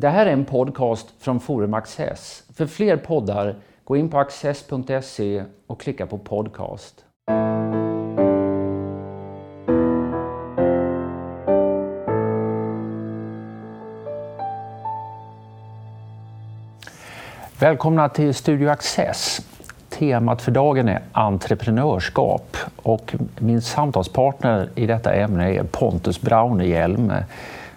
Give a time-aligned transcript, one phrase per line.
[0.00, 2.44] Det här är en podcast från Forum Access.
[2.54, 7.04] För fler poddar, gå in på access.se och klicka på podcast.
[17.60, 19.46] Välkomna till Studio Access.
[19.88, 27.12] Temat för dagen är entreprenörskap och min samtalspartner i detta ämne är Pontus Braunehjelm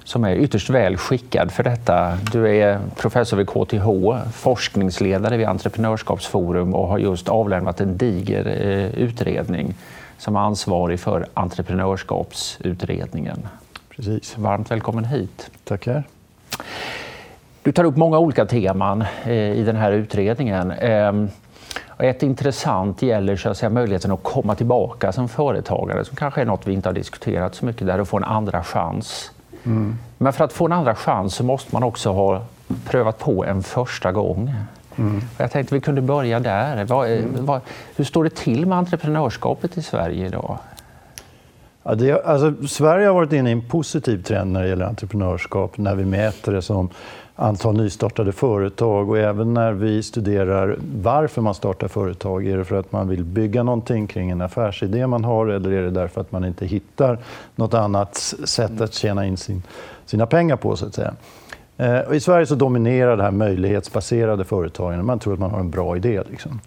[0.03, 2.17] som är ytterst väl skickad för detta.
[2.31, 3.87] Du är professor vid KTH,
[4.33, 9.73] forskningsledare vid Entreprenörskapsforum och har just avlämnat en diger eh, utredning
[10.17, 13.47] som är ansvarig för Entreprenörskapsutredningen.
[13.95, 14.37] Precis.
[14.37, 15.49] Varmt välkommen hit.
[15.63, 16.03] Tackar.
[17.63, 20.71] Du tar upp många olika teman eh, i den här utredningen.
[20.71, 21.29] Ehm,
[21.97, 26.45] ett intressant gäller så att säga, möjligheten att komma tillbaka som företagare, som kanske är
[26.45, 29.31] något vi inte har diskuterat så mycket, där och få en andra chans.
[29.65, 29.97] Mm.
[30.17, 32.41] Men för att få en andra chans så måste man också ha
[32.85, 34.53] prövat på en första gång.
[34.95, 35.21] Mm.
[35.37, 36.85] Jag tänkte vi kunde börja där.
[36.85, 37.45] Vad, mm.
[37.45, 37.61] vad,
[37.95, 40.57] hur står det till med entreprenörskapet i Sverige idag?
[41.83, 45.77] Ja, det, alltså, Sverige har varit inne i en positiv trend när det gäller entreprenörskap
[45.77, 46.89] när vi mäter det som
[47.41, 52.47] antal nystartade företag och även när vi studerar varför man startar företag.
[52.47, 55.81] Är det för att man vill bygga någonting kring en affärsidé man har eller är
[55.81, 57.17] det därför att man inte hittar
[57.55, 59.63] något annat sätt att tjäna in sin,
[60.05, 61.13] sina pengar på så att säga.
[61.77, 65.05] Eh, I Sverige så dominerar det här möjlighetsbaserade företagen.
[65.05, 66.21] Man tror att man har en bra idé.
[66.29, 66.59] Liksom.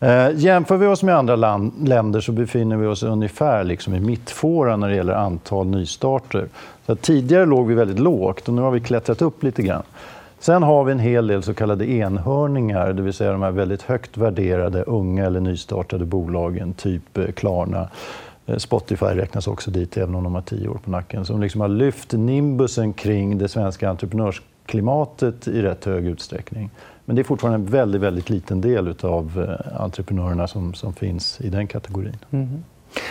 [0.00, 4.00] Eh, jämför vi oss med andra land, länder så befinner vi oss ungefär liksom i
[4.00, 6.46] mittfåran när det gäller antal nystarter.
[6.86, 9.82] Så tidigare låg vi väldigt lågt och nu har vi klättrat upp lite grann.
[10.42, 13.82] Sen har vi en hel del så kallade enhörningar, det vill säga de här väldigt
[13.82, 17.88] högt värderade unga eller nystartade bolagen, typ eh, Klarna.
[18.46, 21.24] Eh, Spotify räknas också dit, även om de har tio år på nacken.
[21.24, 26.70] Som liksom har lyft nimbusen kring det svenska entreprenörsklimatet i rätt hög utsträckning.
[27.04, 31.40] Men det är fortfarande en väldigt, väldigt liten del av eh, entreprenörerna som, som finns
[31.40, 32.16] i den kategorin.
[32.30, 32.64] Mm.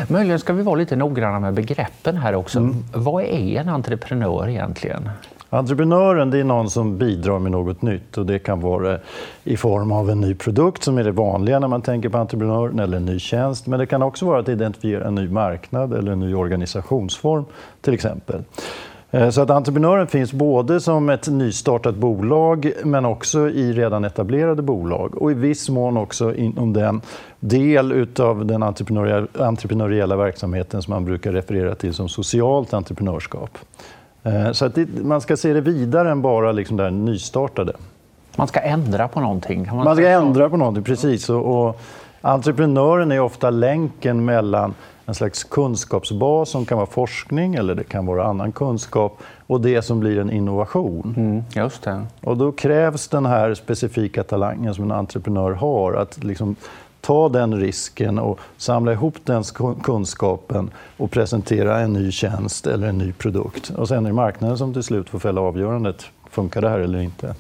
[0.08, 2.60] Möjligen ska vi vara lite noggranna med begreppen här också.
[2.60, 2.76] Mm.
[2.94, 5.10] Vad är en entreprenör egentligen?
[5.54, 8.18] Entreprenören det är någon som bidrar med något nytt.
[8.18, 9.00] och Det kan vara
[9.44, 12.80] i form av en ny produkt, som är det vanliga när man tänker på entreprenören,
[12.80, 13.68] eller en ny tjänst.
[13.68, 17.46] Men det kan också vara att identifiera en ny marknad eller en ny organisationsform,
[17.82, 18.44] till exempel.
[19.12, 24.62] Eh, så att entreprenören finns både som ett nystartat bolag men också i redan etablerade
[24.62, 27.02] bolag och i viss mån också inom den
[27.40, 33.58] del av den entreprenöriella verksamheten som man brukar referera till som socialt entreprenörskap.
[34.24, 37.74] Eh, så att det, man ska se det vidare än bara liksom det nystartade.
[38.36, 39.68] Man ska ändra på någonting?
[39.68, 41.30] man, man ska ändra på någonting, precis.
[41.30, 41.82] Och, och
[42.22, 44.74] entreprenören är ofta länken mellan
[45.06, 49.18] en slags kunskapsbas som kan vara forskning eller det kan vara annan kunskap
[49.48, 51.14] och det som blir en innovation.
[51.18, 52.06] Mm, just det.
[52.22, 56.56] Och då krävs den här specifika talangen som en entreprenör har att liksom
[57.02, 59.44] ta den risken och samla ihop den
[59.84, 63.70] kunskapen och presentera en ny tjänst eller en ny produkt.
[63.70, 66.06] Och sen är det marknaden som till slut får fälla avgörandet.
[66.30, 67.36] Funkar det här eller inte?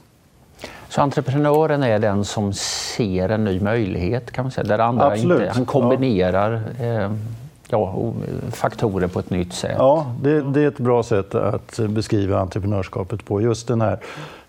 [0.90, 5.42] Så entreprenören är den som ser en ny möjlighet kan man säga, där andra Absolut.
[5.42, 5.54] inte...
[5.54, 6.86] Han kombinerar ja.
[6.86, 7.12] eh,
[7.70, 8.14] ja,
[8.52, 9.76] faktorer på ett nytt sätt.
[9.78, 13.42] Ja, det, det, är ett bra sätt att beskriva entreprenörskapet på.
[13.42, 14.00] Just den här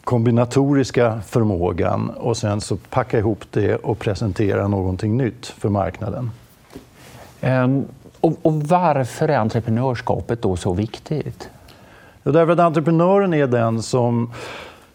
[0.04, 6.30] kombinatoriska förmågan och sen så packa ihop det och presentera någonting nytt för marknaden.
[7.40, 7.84] Um,
[8.20, 11.50] och, och, varför är entreprenörskapet då så viktigt?
[12.24, 14.30] Jo, därför att entreprenören är den som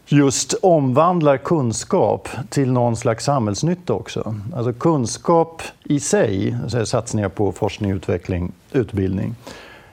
[0.06, 4.35] just omvandlar kunskap till någon slags samhällsnytta också.
[4.56, 9.35] Alltså kunskap i sig, alltså satsningar på forskning, utveckling, utbildning,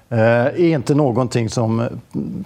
[0.08, 1.86] Eh, är inte någonting som eh,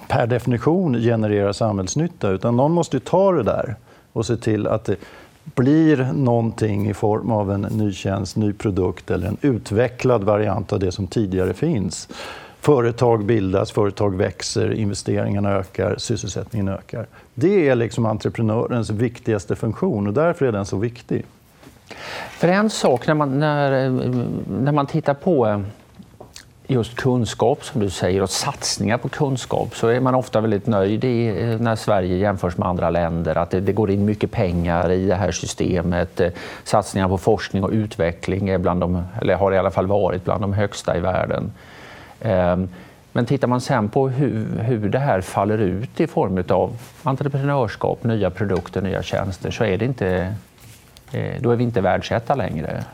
[0.08, 3.76] per definition genererar samhällsnytta utan någon måste ta det där
[4.12, 4.96] och se till att det
[5.54, 10.78] blir någonting i form av en ny tjänst, ny produkt eller en utvecklad variant av
[10.80, 12.08] det som tidigare finns.
[12.60, 17.06] Företag bildas, företag växer, investeringarna ökar, sysselsättningen ökar.
[17.34, 21.24] Det är liksom entreprenörens viktigaste funktion och därför är den så viktig.
[22.30, 23.92] För en sak när man, när, eh,
[24.62, 25.62] när man tittar på
[26.70, 31.04] just kunskap som du säger och satsningar på kunskap så är man ofta väldigt nöjd
[31.04, 33.38] i, eh, när Sverige jämförs med andra länder.
[33.38, 36.20] Att det, det, går in mycket pengar i det här systemet.
[36.20, 36.30] Eh,
[36.64, 40.40] satsningar på forskning och utveckling är bland de, eller har i alla fall varit bland
[40.40, 41.52] de högsta i världen.
[42.20, 42.68] Ehm,
[43.12, 48.04] men tittar man sen på hur, hur det här faller ut i form av entreprenörskap,
[48.04, 50.34] nya produkter, nya tjänster så är det inte,
[51.12, 52.84] eh, då är vi inte världsetta längre.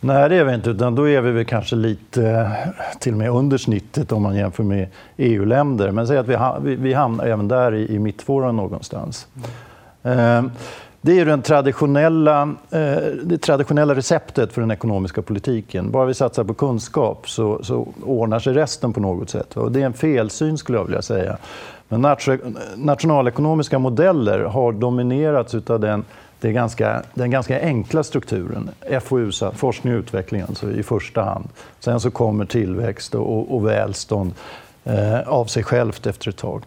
[0.00, 0.70] Nej, det är vi inte.
[0.70, 4.36] Utan då är vi väl kanske lite eh, till och med under snittet om man
[4.36, 5.90] jämför med EU-länder.
[5.90, 6.28] Men säg att
[6.62, 9.26] vi, vi hamnar även där i, i mittfåran någonstans.
[10.02, 10.44] Mm.
[10.44, 10.50] Eh,
[11.02, 15.90] det är den traditionella, eh, det traditionella receptet för den ekonomiska politiken.
[15.90, 19.56] Bara vi satsar på kunskap så, så ordnar sig resten på något sätt.
[19.56, 21.36] Och det är en felsyn, skulle jag vilja säga.
[21.88, 22.16] Men
[22.76, 26.04] nationalekonomiska modeller har dominerats av den,
[26.40, 28.70] det ganska, den ganska enkla strukturen.
[29.02, 31.48] FoU, forskning och utveckling alltså, i första hand.
[31.80, 34.32] Sen så kommer tillväxt och, och välstånd
[34.84, 36.62] eh, av sig självt efter ett tag.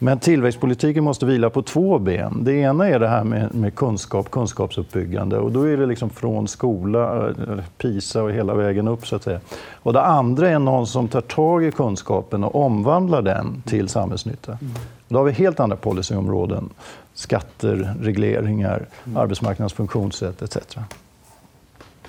[0.00, 2.44] Men tillväxtpolitiken måste vila på två ben.
[2.44, 5.38] Det ena är det här med, med kunskap, kunskapsuppbyggande.
[5.38, 7.34] Och då är det liksom från skola, eh,
[7.78, 9.06] PISA och hela vägen upp.
[9.06, 9.40] så att säga.
[9.72, 14.52] Och det andra är någon som tar tag i kunskapen och omvandlar den till samhällsnytta.
[14.52, 14.74] Mm.
[15.08, 16.70] Då har vi helt andra policyområden.
[17.18, 19.16] Skatter, regleringar, mm.
[19.16, 20.56] arbetsmarknadens funktionssätt etc.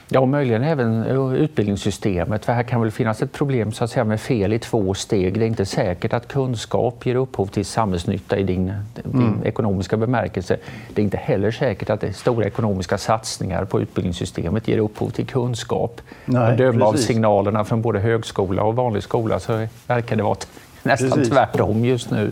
[0.10, 1.04] Ja, och möjligen även
[1.36, 2.46] utbildningssystemet.
[2.46, 5.40] För här kan väl finnas ett problem så att säga, med fel i två steg.
[5.40, 8.74] Det är inte säkert att kunskap ger upphov till samhällsnytta i din,
[9.04, 9.44] din mm.
[9.44, 10.58] ekonomiska bemärkelse.
[10.94, 16.02] Det är inte heller säkert att stora ekonomiska satsningar på utbildningssystemet ger upphov till kunskap.
[16.26, 20.38] Nej, döma av signalerna från både högskola och vanlig skola så verkar det vara
[20.84, 21.30] nästan precis.
[21.30, 22.32] tvärtom just nu.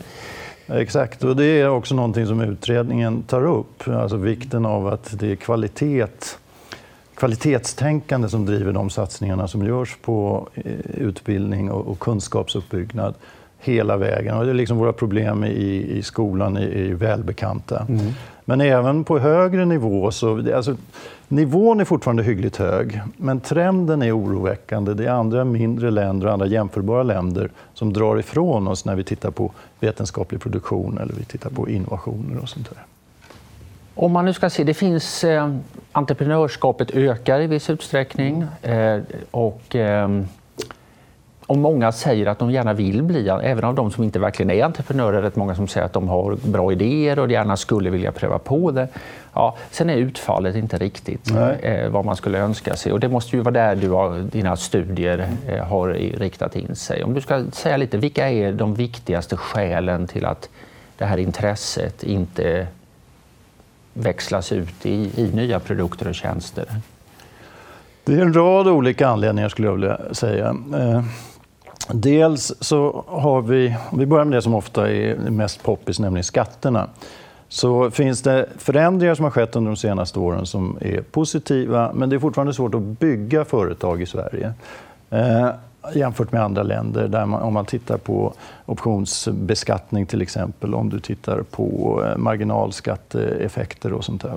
[0.67, 3.87] Exakt, och det är också någonting som utredningen tar upp.
[3.87, 6.37] Alltså vikten av att det är kvalitet
[7.15, 13.13] kvalitetstänkande som driver de satsningarna som görs på eh, utbildning och, kunskapsuppbyggnad
[13.59, 14.37] hela vägen.
[14.37, 17.85] Och det är liksom våra problem i, i skolan är, är välbekanta.
[17.89, 18.05] Mm.
[18.49, 20.55] Men även på högre nivå så...
[20.55, 20.75] Alltså,
[21.27, 24.93] nivån är fortfarande hyggligt hög, men trenden är oroväckande.
[24.93, 29.03] Det är andra mindre länder och andra jämförbara länder som drar ifrån oss när vi
[29.03, 32.83] tittar på vetenskaplig produktion eller vi tittar på innovationer och sånt där.
[33.95, 35.55] Om man nu ska se, det finns eh,
[35.91, 39.01] entreprenörskapet ökar i viss utsträckning eh,
[39.31, 40.21] och eh,
[41.47, 44.63] och många säger att de gärna vill bli, även av de som inte verkligen är
[44.63, 48.39] entreprenörer, rätt många som säger att de har bra idéer och gärna skulle vilja pröva
[48.39, 48.87] på det.
[49.33, 53.35] Ja, sen är utfallet inte riktigt eh, vad man skulle önska sig och det måste
[53.35, 55.87] ju vara där du har, dina studier eh, har
[56.19, 57.03] riktat in sig.
[57.03, 60.49] Om du ska säga lite, vilka är de viktigaste skälen till att
[60.97, 62.67] det här intresset inte
[63.93, 66.65] växlas ut i, i nya produkter och tjänster?
[68.03, 70.55] Det är en rad olika anledningar skulle jag vilja säga.
[71.93, 76.23] Dels så har vi, om vi börjar med det som ofta är mest poppis, nämligen
[76.23, 76.89] skatterna.
[77.49, 82.09] Så finns det förändringar som har skett under de senaste åren som är positiva, men
[82.09, 84.53] det är fortfarande svårt att bygga företag i Sverige.
[85.09, 85.49] Eh,
[85.95, 87.07] Jämfört med andra länder.
[87.07, 88.33] Där man, om man tittar på
[88.65, 94.33] optionsbeskattning till exempel, om du tittar på eh, marginalskatteeffekter och sånt där.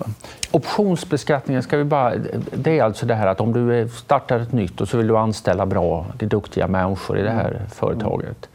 [0.50, 2.14] Optionsbeskattningen, ska vi bara,
[2.54, 5.16] det är alltså det här att om du startar ett nytt och så vill du
[5.16, 8.48] anställa bra, duktiga människor i det här företaget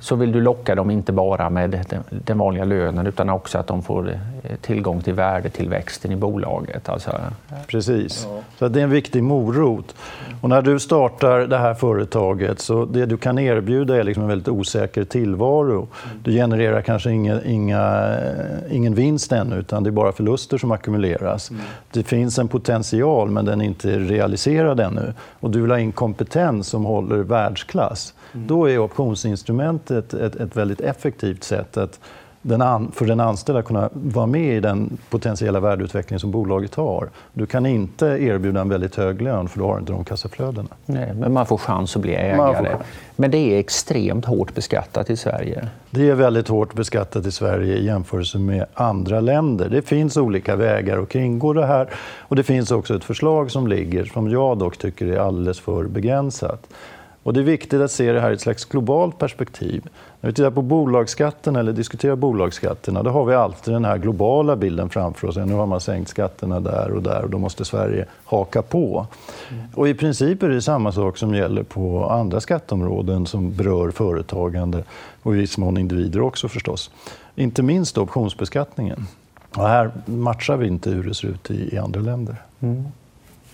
[0.00, 3.82] så vill du locka dem inte bara med den vanliga lönen utan också att de
[3.82, 6.88] får eh, tillgång till värdetillväxten i bolaget.
[6.88, 7.20] Alltså...
[7.66, 8.26] Precis.
[8.58, 9.94] Så det är en viktig morot.
[10.40, 14.28] Och när du startar det här företaget så det du kan erbjuda är liksom en
[14.28, 15.88] väldigt osäker tillvaro.
[16.22, 18.16] Du genererar kanske inga, inga,
[18.70, 21.50] ingen vinst ännu utan det är bara förluster som ackumuleras.
[21.50, 21.62] Mm.
[21.90, 25.12] Det finns en potential men den är inte realiserad ännu.
[25.40, 28.14] Och du vill ha in kompetens som håller världsklass.
[28.36, 28.46] Mm.
[28.46, 32.00] Då är optionsinstrumentet ett, ett väldigt effektivt sätt att
[32.46, 36.74] den an, för den anställda att kunna vara med i den potentiella värdeutveckling som bolaget
[36.74, 37.08] har.
[37.32, 40.68] Du kan inte erbjuda en väldigt hög lön för du har inte de kassaflödena.
[40.86, 42.76] Nej, men man får chans att bli ägare.
[43.16, 45.68] Men det är extremt hårt beskattat i Sverige.
[45.90, 49.68] Det är väldigt hårt beskattat i Sverige i jämförelse med andra länder.
[49.68, 51.90] Det finns olika vägar att kringgå det här.
[52.18, 55.84] Och det finns också ett förslag som ligger som jag dock tycker är alldeles för
[55.84, 56.66] begränsat.
[57.26, 59.88] Och det är viktigt att se det här i ett slags globalt perspektiv.
[60.20, 64.56] När vi tittar på bolagsskatten eller diskuterar bolagsskatterna då har vi alltid den här globala
[64.56, 65.36] bilden framför oss.
[65.36, 69.06] Nu har man sänkt skatterna där och där och då måste Sverige haka på.
[69.50, 69.64] Mm.
[69.74, 74.84] Och I princip är det samma sak som gäller på andra skatteområden som berör företagande
[75.22, 76.90] och i viss mån individer också förstås.
[77.34, 79.06] Inte minst optionsbeskattningen.
[79.56, 82.36] Och här matchar vi inte hur det ser ut i, i andra länder.
[82.60, 82.84] Mm.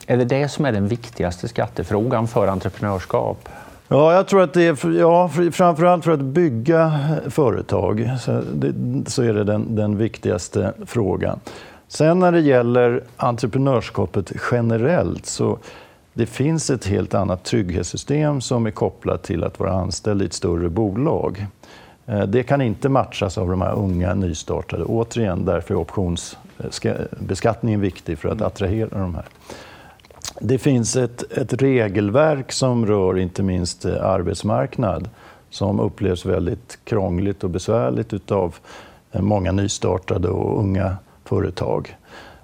[0.07, 3.49] Är det det som är den viktigaste skattefrågan för entreprenörskap?
[3.93, 8.75] Ja, jag tror att det är, ja, framförallt för att bygga företag så, det,
[9.11, 11.41] så är det den, den viktigaste frågan.
[11.89, 15.59] Sen när det gäller entreprenörskapet generellt så
[16.13, 20.33] det finns ett helt annat trygghetssystem som är kopplat till att vara anställd i ett
[20.33, 21.47] större bolag.
[22.07, 24.85] Eh, det kan inte matchas av de här unga nystartade.
[24.85, 29.27] Återigen, därför är optionsbeskattningen viktig för att attrahera de här
[30.45, 35.09] det finns ett, ett regelverk som rör inte minst eh, arbetsmarknad
[35.51, 38.55] som upplevs väldigt krångligt och besvärligt av
[39.13, 41.97] eh, många nystartade och unga företag.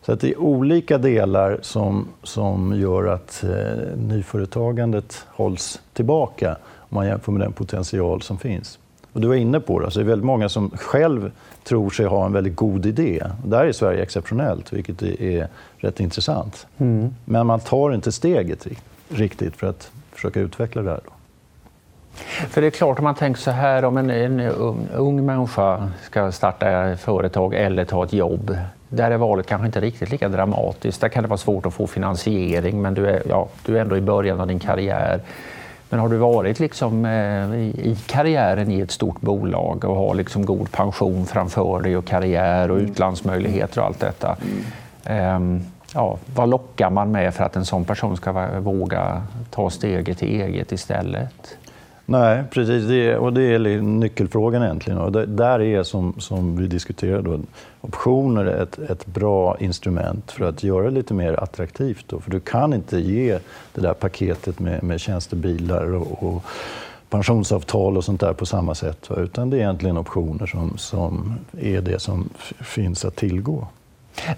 [0.02, 6.94] Så att det är olika delar som, som gör att eh, nyföretagandet hålls tillbaka om
[6.94, 8.78] man jämför med den potential som finns.
[9.12, 11.30] Och du var inne på det, alltså det är väldigt många som själv
[11.64, 13.22] tror sig ha en väldigt god idé.
[13.44, 16.66] Där är Sverige exceptionellt, vilket är rätt intressant.
[16.78, 17.14] Mm.
[17.24, 18.66] Men man tar inte steget
[19.08, 21.00] riktigt för att försöka utveckla det här.
[21.04, 21.10] Då.
[22.48, 25.90] För det är klart, om man tänker så här, om en, en ung, ung människa
[26.02, 28.56] ska starta företag eller ta ett jobb,
[28.88, 31.00] där är valet kanske inte riktigt lika dramatiskt.
[31.00, 33.96] Där kan det vara svårt att få finansiering, men du är, ja, du är ändå
[33.96, 35.20] i början av din karriär.
[35.90, 40.46] Men har du varit liksom, eh, i karriären i ett stort bolag och har liksom
[40.46, 42.90] god pension framför dig och karriär och mm.
[42.90, 44.36] utlandsmöjligheter och allt detta.
[45.04, 45.56] Mm.
[45.56, 45.62] Eh,
[45.94, 50.40] ja, vad lockar man med för att en sån person ska våga ta steget till
[50.40, 51.56] eget istället?
[52.10, 52.88] Nej, precis.
[52.88, 54.98] Det är, och det är nyckelfrågan egentligen.
[54.98, 57.40] Och det, där är, som, som vi diskuterade, då,
[57.80, 62.04] optioner ett, ett bra instrument för att göra det lite mer attraktivt.
[62.08, 62.20] Då.
[62.20, 63.38] För du kan inte ge
[63.74, 66.44] det där paketet med, med tjänstebilar och, och
[67.10, 69.10] pensionsavtal och sånt där på samma sätt.
[69.10, 69.16] Va?
[69.16, 72.28] Utan det är egentligen optioner som, som är det som
[72.60, 73.66] finns att tillgå.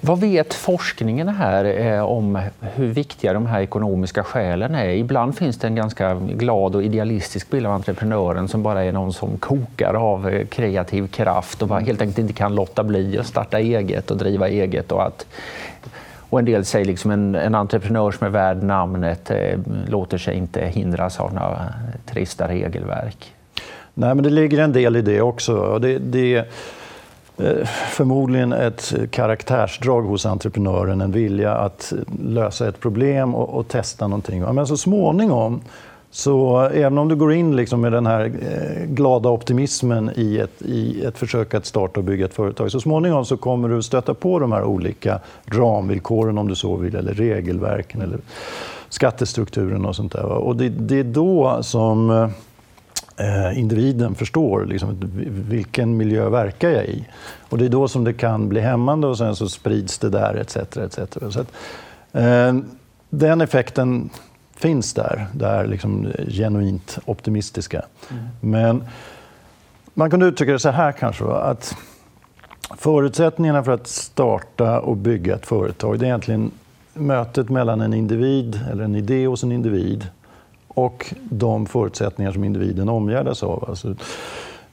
[0.01, 4.89] Vad vet forskningen här eh, om hur viktiga de här ekonomiska skälen är?
[4.89, 9.13] Ibland finns det en ganska glad och idealistisk bild av entreprenören som bara är någon
[9.13, 13.27] som kokar av eh, kreativ kraft och bara helt enkelt inte kan låta bli att
[13.27, 14.93] starta eget och driva eget.
[14.93, 15.27] Och, att,
[16.31, 19.59] och en del säger liksom en, en entreprenör som är värd namnet eh,
[19.89, 21.75] låter sig inte hindras av några
[22.07, 23.35] trista regelverk.
[23.95, 25.79] Nej, men det ligger en del i det också.
[25.79, 26.45] Det, det
[27.39, 34.07] Eh, förmodligen ett karaktärsdrag hos entreprenören, en vilja att lösa ett problem och, och testa
[34.07, 34.55] någonting.
[34.55, 35.61] Men så småningom,
[36.11, 40.63] så även om du går in liksom med den här eh, glada optimismen i ett,
[40.63, 44.15] i ett försök att starta och bygga ett företag, så småningom så kommer du stöta
[44.15, 48.19] på de här olika ramvillkoren, om du så vill, eller regelverken, eller
[48.89, 50.25] skattestrukturen och sånt där.
[50.25, 52.29] Och det, det är då som eh,
[53.55, 54.97] individen förstår liksom,
[55.49, 57.05] vilken miljö verkar jag i.
[57.49, 60.35] Och det är då som det kan bli hämmande och sen så sprids det där
[60.35, 60.57] etc.
[60.57, 60.99] etc.
[61.31, 61.53] Så att,
[62.13, 62.55] eh,
[63.11, 64.11] den effekten
[64.57, 67.85] finns där, det är liksom genuint optimistiska.
[68.11, 68.25] Mm.
[68.41, 68.85] Men
[69.95, 71.77] man kan uttrycka det så här kanske, att
[72.77, 76.51] förutsättningarna för att starta och bygga ett företag, det är egentligen
[76.95, 80.09] mötet mellan en individ, eller en idé hos en individ
[80.75, 83.65] och de förutsättningar som individen omgärdas av.
[83.69, 83.95] Alltså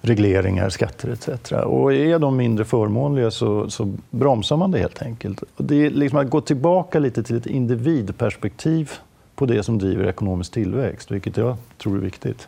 [0.02, 1.52] regleringar, skatter etc.
[1.52, 5.42] Och är de mindre förmånliga så, så bromsar man det helt enkelt.
[5.42, 8.92] Och det är liksom att gå tillbaka lite till ett individperspektiv
[9.36, 12.48] på det som driver ekonomisk tillväxt, vilket jag tror är viktigt.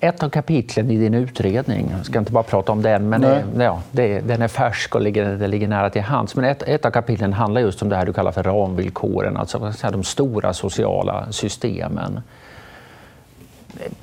[0.00, 3.44] Ett av kapitlen i din utredning, jag ska inte bara prata om den, men det,
[3.58, 6.36] ja, det, den är färsk och ligger, det ligger nära till hands.
[6.36, 9.72] Men ett, ett av kapitlen handlar just om det här du kallar för ramvillkoren, alltså
[9.92, 12.20] de stora sociala systemen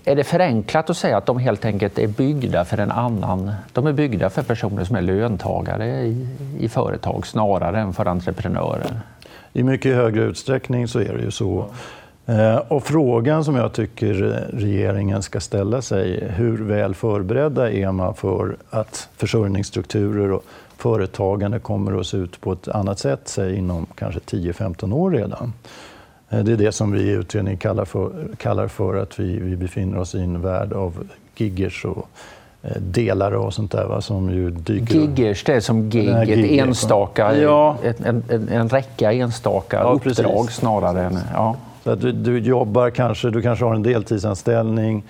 [0.05, 3.51] är det förenklat att säga att de helt enkelt är byggda för en annan...
[3.74, 6.27] De är byggda för personer som är löntagare i,
[6.60, 9.00] i företag snarare än för entreprenörer?
[9.53, 11.65] I mycket högre utsträckning så är det ju så.
[12.25, 14.13] Eh, och frågan som jag tycker
[14.53, 20.44] regeringen ska ställa sig, hur väl förberedda är man för att försörjningsstrukturer och
[20.77, 25.53] företagande kommer att se ut på ett annat sätt, säg inom kanske 10-15 år redan?
[26.36, 29.56] Eh, det är det som vi i utredningen kallar för, kallar för att vi, vi
[29.56, 32.10] befinner oss i en värld av giggers och
[32.62, 36.27] eh, delare och sånt där va, som ju dyker Giggers, det är som gig, ett
[36.27, 37.77] gig, enstaka, ja.
[37.84, 40.60] en, en, en räcka enstaka ja, uppdrag precis.
[40.60, 41.20] snarare än...
[41.34, 41.56] Ja.
[41.84, 45.04] Så att du, du, jobbar kanske, du kanske har en deltidsanställning,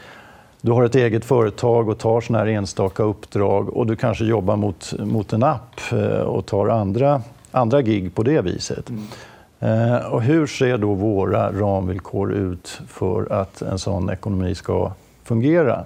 [0.62, 4.56] du har ett eget företag och tar såna här enstaka uppdrag och du kanske jobbar
[4.56, 8.90] mot, mot en app eh, och tar andra, andra gig på det viset.
[8.90, 9.04] Mm.
[9.60, 14.92] Eh, och hur ser då våra ramvillkor ut för att en sån ekonomi ska
[15.24, 15.86] fungera?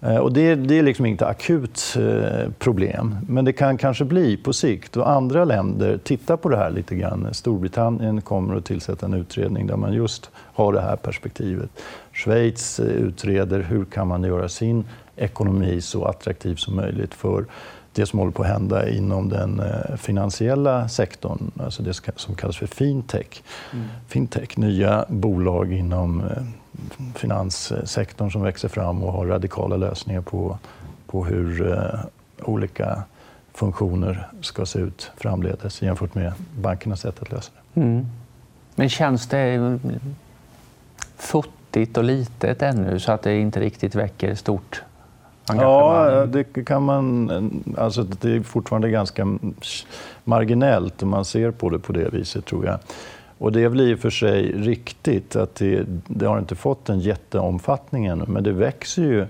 [0.00, 4.36] Eh, och det, det är liksom inget akut eh, problem, men det kan kanske bli
[4.36, 4.96] på sikt.
[4.96, 7.28] Och andra länder tittar på det här lite grann.
[7.32, 11.70] Storbritannien kommer att tillsätta en utredning där man just har det här perspektivet.
[12.12, 14.84] Schweiz eh, utreder hur kan man göra sin
[15.16, 17.44] ekonomi så attraktiv som möjligt för
[17.92, 22.56] det som håller på att hända inom den eh, finansiella sektorn, alltså det som kallas
[22.56, 23.42] för fintech.
[23.72, 23.88] Mm.
[24.08, 26.42] Fintech, nya bolag inom eh,
[27.14, 30.58] finanssektorn som växer fram och har radikala lösningar på,
[31.06, 32.00] på hur eh,
[32.42, 33.02] olika
[33.54, 37.80] funktioner ska se ut framledes jämfört med bankernas sätt att lösa det.
[37.80, 38.06] Mm.
[38.74, 39.78] Men känns det
[41.16, 44.82] futtigt och litet ännu så att det inte riktigt väcker stort
[45.50, 46.14] engagemang?
[46.14, 47.62] Ja, det kan man...
[47.78, 49.38] Alltså det är fortfarande ganska
[50.24, 52.78] marginellt om man ser på det på det viset, tror jag.
[53.38, 56.88] Och det är väl i och för sig riktigt att det, det har inte fått
[56.88, 59.26] en jätteomfattning ännu, men det växer ju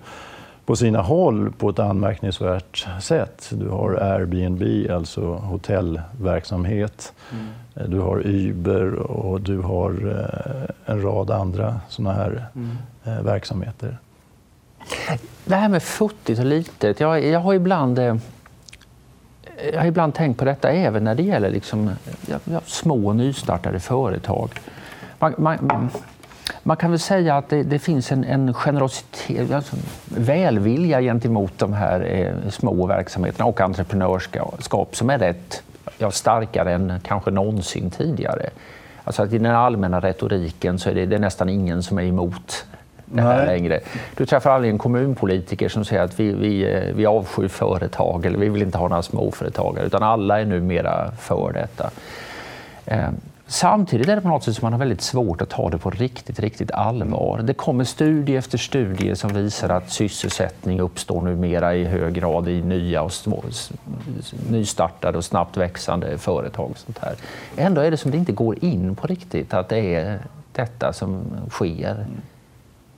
[0.66, 3.50] på sina håll på ett anmärkningsvärt sätt.
[3.52, 7.12] Du har Airbnb, alltså hotellverksamhet.
[7.32, 7.90] Mm.
[7.90, 12.78] Du har Uber och du har eh, en rad andra sådana här mm.
[13.04, 13.98] Eh, verksamheter.
[15.44, 17.00] Det här med futtigt och litet.
[17.00, 18.16] Jag, jag har ibland eh,
[19.72, 21.90] jag har ibland tänkt på detta även när det gäller liksom,
[22.26, 24.50] ja, små nystartade företag.
[25.18, 25.90] Man, man,
[26.62, 31.72] man, kan väl säga att det, det finns en, en generositet, alltså välvilja gentemot de
[31.72, 35.62] här eh, små verksamheterna och entreprenörskap som är rätt
[35.98, 38.50] ja, starkare än kanske någonsin tidigare.
[39.04, 42.02] Alltså att I den allmänna retoriken så är det, det är nästan ingen som är
[42.02, 42.66] emot
[43.12, 43.80] det här längre.
[44.16, 48.38] Du träffar aldrig en kommunpolitiker som säger att vi, vi, eh, vi avskyr företag eller
[48.38, 51.90] vi vill inte ha några småföretagare, utan alla är numera för detta.
[52.86, 53.08] Eh,
[53.46, 55.90] samtidigt är det på något sätt som man har väldigt svårt att ta det på
[55.90, 57.40] riktigt, riktigt allvar.
[57.42, 62.62] Det kommer studie efter studie som visar att sysselsättning uppstår numera i hög grad i
[62.62, 63.44] nya och små,
[64.50, 66.72] nystartade och snabbt växande företag.
[66.76, 67.14] Sånt här.
[67.56, 70.18] Ändå är det som det inte går in på riktigt att det är
[70.52, 72.06] detta som sker.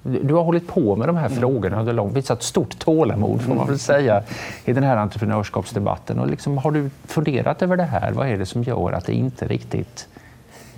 [0.03, 1.39] Du har hållit på med de här mm.
[1.39, 4.23] frågorna under lång visat stort tålamod får man väl säga
[4.65, 6.19] i den här entreprenörskapsdebatten.
[6.19, 8.13] Och liksom, har du funderat över det här?
[8.13, 10.09] Vad är det som gör att det inte riktigt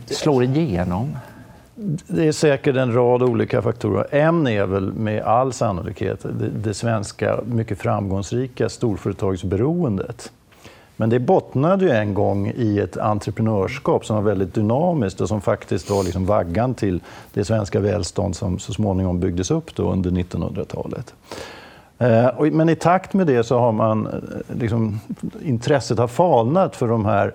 [0.07, 1.17] slår igenom?
[2.07, 4.07] Det är säkert en rad olika faktorer.
[4.11, 10.33] En är väl med all sannolikhet det, det svenska mycket framgångsrika storföretagsberoendet.
[10.97, 15.41] Men det bottnade ju en gång i ett entreprenörskap som var väldigt dynamiskt och som
[15.41, 17.01] faktiskt var liksom vaggan till
[17.33, 21.15] det svenska välstånd som så småningom byggdes upp då under 1900-talet.
[21.99, 25.01] Eh, men i takt med det så har man, eh, liksom,
[25.43, 27.33] intresset har falnat för de här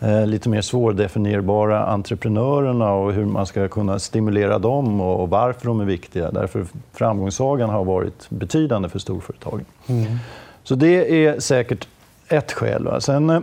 [0.00, 5.80] eh, lite mer svårdefinierbara entreprenörerna och hur man ska kunna stimulera dem och varför de
[5.80, 6.30] är viktiga.
[6.30, 9.64] Därför framgångssagan har varit betydande för storföretagen.
[9.86, 10.04] Mm.
[10.62, 11.88] Så det är säkert
[12.36, 12.84] ett skäl.
[12.84, 13.00] Va?
[13.00, 13.40] Sen, eh,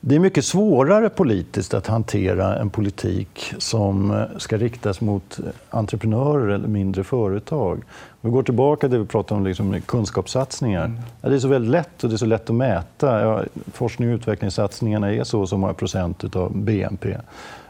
[0.00, 5.38] det är mycket svårare politiskt att hantera en politik som eh, ska riktas mot
[5.70, 7.82] entreprenörer eller mindre företag.
[8.20, 10.84] Vi går tillbaka till det vi pratade om, liksom kunskapssatsningar.
[10.84, 11.00] Mm.
[11.20, 13.20] Ja, det är så väldigt lätt och det är så lätt att mäta.
[13.20, 17.16] Ja, forskning och utvecklingssatsningarna är så och så många procent av BNP.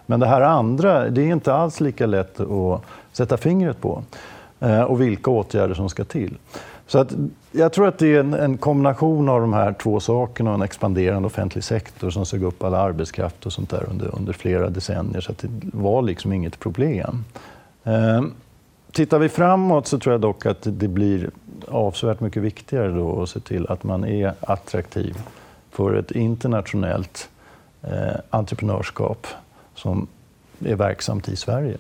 [0.07, 4.02] Men det här andra, det är inte alls lika lätt att sätta fingret på.
[4.61, 6.35] Eh, och vilka åtgärder som ska till.
[6.88, 7.12] Så att,
[7.53, 10.62] jag tror att det är en, en, kombination av de här två sakerna och en
[10.62, 15.20] expanderande offentlig sektor som sög upp all arbetskraft och sånt där under, under flera decennier.
[15.20, 17.24] Så att det var liksom inget problem.
[17.85, 18.22] Eh,
[18.92, 21.31] tittar vi framåt så tror jag dock att det blir
[21.68, 25.18] avsevärt mycket viktigare då att se till att man är attraktiv
[25.70, 27.29] för ett internationellt
[27.83, 29.27] eh, entreprenörskap
[29.74, 30.07] som
[30.64, 31.77] är verksamt i Sverige.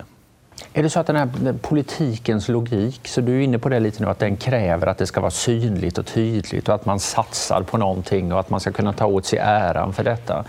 [0.72, 4.02] Är det så att den här politikens logik, så du är inne på det lite
[4.02, 7.62] nu, att den kräver att det ska vara synligt och tydligt och att man satsar
[7.62, 10.44] på någonting och att man ska kunna ta åt sig äran för detta?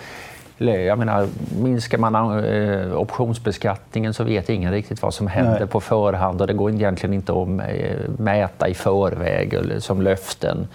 [0.58, 1.28] Jag menar,
[1.62, 5.68] minskar man eh, optionsbeskattningen så vet ingen riktigt vad som händer Nej.
[5.68, 7.48] på förhand och det går egentligen inte att
[8.20, 10.68] mäta i förväg eller som löften.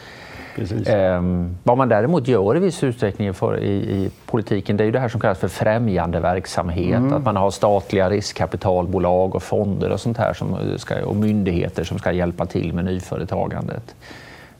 [0.58, 4.92] Um, vad man däremot gör i viss utsträckning för, i, i, politiken det är ju
[4.92, 6.98] det här som kallas för främjande verksamhet.
[6.98, 7.12] Mm.
[7.12, 11.98] Att man har statliga riskkapitalbolag och fonder och sånt här som ska, och myndigheter som
[11.98, 13.94] ska hjälpa till med nyföretagandet.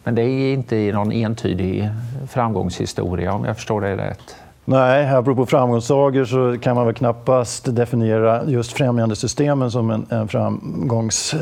[0.04, 1.88] Men det är inte någon entydig
[2.28, 4.36] framgångshistoria om jag förstår det rätt.
[4.64, 11.34] Nej, apropå framgångssagor så kan man väl knappast definiera just främjandesystemen som en, en framgångs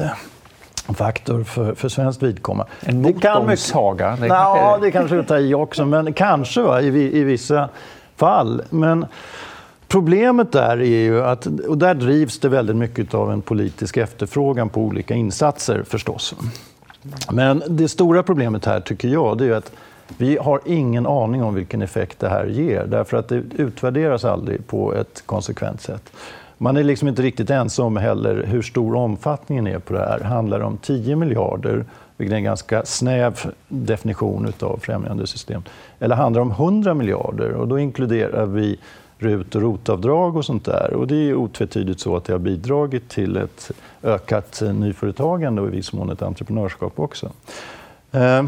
[0.88, 2.72] faktor för, för svenskt vidkommande.
[2.80, 4.16] En motgångssaga?
[4.20, 7.68] Det, ja, det kanske är ta i också, men kanske va, i, i vissa
[8.16, 8.62] fall.
[8.70, 9.06] Men
[9.88, 14.68] problemet där är ju att, och där drivs det väldigt mycket av en politisk efterfrågan
[14.68, 16.34] på olika insatser förstås.
[17.30, 19.72] Men det stora problemet här tycker jag, det är att
[20.18, 24.66] vi har ingen aning om vilken effekt det här ger, därför att det utvärderas aldrig
[24.66, 26.12] på ett konsekvent sätt.
[26.62, 30.20] Man är liksom inte riktigt ensam heller hur stor omfattningen är på det här.
[30.20, 31.84] Handlar det om 10 miljarder,
[32.16, 35.62] vilket är en ganska snäv definition av främjandesystem,
[35.98, 37.52] eller handlar det om 100 miljarder?
[37.52, 38.78] Och då inkluderar vi
[39.18, 40.94] RUT och ROT-avdrag och sånt där.
[40.94, 43.70] Och det är otvetydigt så att det har bidragit till ett
[44.02, 47.30] ökat nyföretagande och i viss mån ett entreprenörskap också.
[48.12, 48.44] Eh,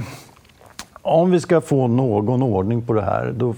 [1.06, 3.54] om vi ska få någon ordning på det här, då,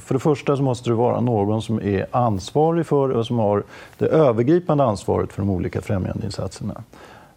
[0.00, 3.62] för det första så måste det vara någon som är ansvarig för och som har
[3.98, 6.82] det övergripande ansvaret för de olika främjandeinsatserna.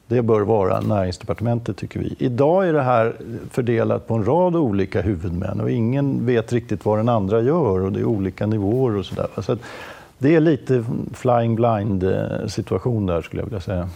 [0.08, 2.16] Det bör vara näringsdepartementet, tycker vi.
[2.20, 3.16] Idag är det här
[3.52, 7.92] fördelat på en rad olika huvudmän och ingen vet riktigt vad den andra gör och
[7.92, 9.28] det är olika nivåer och sådär.
[9.38, 9.58] Så
[10.18, 13.90] det är lite flying blind-situation eh, där, skulle jag vilja säga.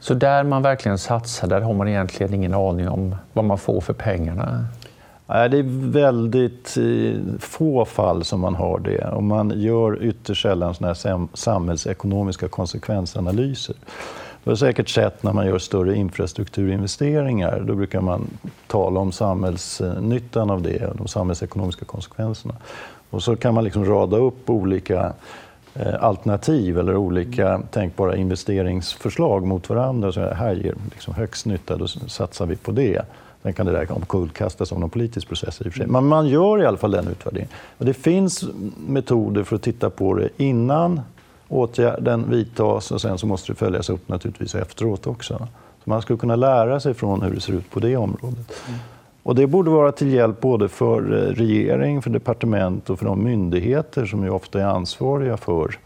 [0.00, 3.80] Så där man verkligen satsar, där har man egentligen ingen aning om vad man får
[3.80, 4.64] för pengarna?
[5.26, 9.04] Nej, det är väldigt eh, få fall som man har det.
[9.04, 13.76] Och man gör ytterst sällan såna här samhällsekonomiska konsekvensanalyser.
[14.44, 18.30] Du har säkert sett när man gör större infrastrukturinvesteringar, då brukar man
[18.66, 22.54] tala om samhällsnyttan av det och de samhällsekonomiska konsekvenserna.
[23.10, 25.12] Och så kan man liksom rada upp olika
[26.00, 30.12] alternativ eller olika tänkbara investeringsförslag mot varandra.
[30.12, 33.02] Så här ger liksom högst nytta, då satsar vi på det.
[33.42, 35.86] Sen kan det där omkullkastas av någon politisk process i sig.
[35.86, 37.50] Men man gör i alla fall den utvärderingen.
[37.78, 38.44] det finns
[38.86, 41.00] metoder för att titta på det innan
[41.48, 45.48] åtgärden vidtas och sen så måste det följas upp naturligtvis efteråt också.
[45.84, 48.52] Så man skulle kunna lära sig från hur det ser ut på det området.
[49.20, 49.30] Mm.
[49.30, 53.24] Och det borde vara till hjälp både för eh, regering, för departement och för de
[53.24, 55.78] myndigheter som ju ofta är ansvariga för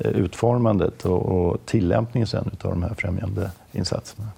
[0.00, 4.28] eh, utformandet och, tillämpningen sen av de här främjande insatserna.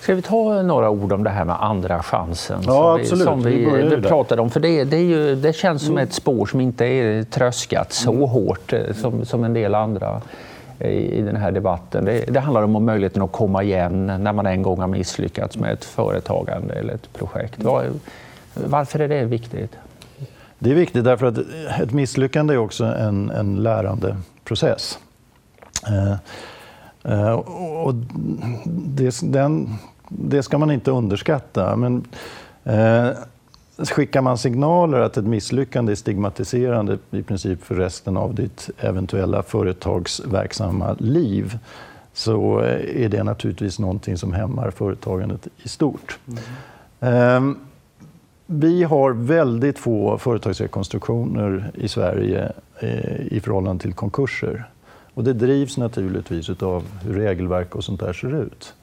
[0.00, 2.62] Ska vi ta några ord om det här med andra chansen?
[2.66, 4.50] Ja, som vi, som vi, vi, vi pratade om.
[4.50, 8.28] För det, det, ju, det, känns som ett spår som inte är tröskat så mm.
[8.28, 10.20] hårt eh, som, som en del andra
[10.90, 12.04] i, den här debatten.
[12.04, 15.72] Det, det, handlar om möjligheten att komma igen när man en gång har misslyckats med
[15.72, 17.62] ett företagande eller ett projekt.
[17.62, 17.86] Var,
[18.54, 19.76] varför är det viktigt?
[20.58, 21.38] Det är viktigt därför att
[21.80, 24.98] ett misslyckande är också en, en lärandeprocess.
[25.88, 26.16] Eh,
[27.04, 27.94] Eh, och
[28.64, 29.74] det, den,
[30.08, 31.76] det ska man inte underskatta.
[31.76, 32.04] Men,
[32.64, 33.08] eh,
[33.78, 39.42] skickar man signaler att ett misslyckande är stigmatiserande i princip för resten av ditt eventuella
[39.42, 41.58] företagsverksamma liv
[42.12, 46.18] så är det naturligtvis någonting som hämmar företagandet i stort.
[47.00, 47.48] Mm.
[47.50, 47.56] Eh,
[48.46, 54.64] vi har väldigt få företagsrekonstruktioner i Sverige eh, i förhållande till konkurser.
[55.14, 58.74] Och det drivs naturligtvis av hur regelverk och sånt där ser ut.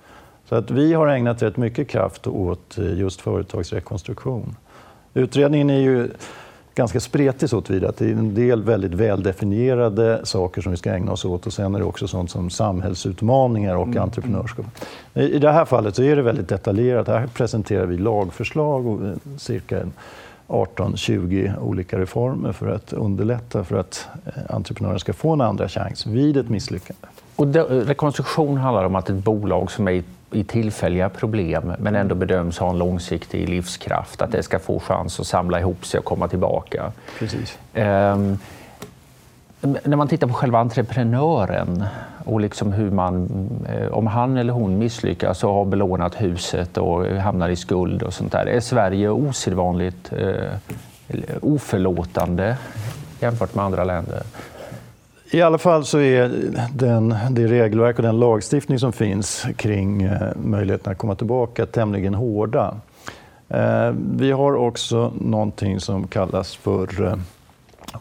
[0.45, 4.55] Så att vi har ägnat rätt mycket kraft åt eh, just företagsrekonstruktion.
[5.13, 6.09] Utredningen är ju
[6.79, 10.93] ganska spretig så tillvida att det är en del väldigt väldefinierade saker som vi ska
[10.93, 14.03] ägna oss åt och sen är det också sånt som samhällsutmaningar och mm.
[14.03, 14.65] entreprenörskap.
[15.13, 17.07] I det här fallet så är det väldigt detaljerat.
[17.07, 19.85] Här presenterar vi lagförslag och eh, cirka
[20.47, 26.05] 18-20 olika reformer för att underlätta för att eh, entreprenörer ska få en andra chans
[26.05, 27.07] vid ett misslyckande.
[27.39, 27.55] Och
[27.87, 32.69] rekonstruktion handlar om att ett bolag som är i tillfälliga problem men ändå bedöms ha
[32.69, 36.91] en långsiktig livskraft, att det ska få chans att samla ihop sig och komma tillbaka.
[37.19, 37.57] Precis.
[37.73, 38.39] Um,
[39.61, 41.83] när man tittar på själva entreprenören
[42.25, 43.29] och liksom hur man,
[43.69, 48.13] eh, om han eller hon misslyckas och har belånat huset och hamnar i skuld och
[48.13, 48.45] sånt där.
[48.45, 50.53] Är Sverige osedvanligt eh,
[51.41, 52.57] oförlåtande
[53.19, 54.23] jämfört med andra länder?
[55.31, 56.31] I alla fall så är
[56.73, 62.13] den, det regelverk och den lagstiftning som finns kring eh, möjligheten att komma tillbaka tämligen
[62.13, 62.77] hårda.
[63.49, 67.15] Eh, vi har också någonting som kallas för eh,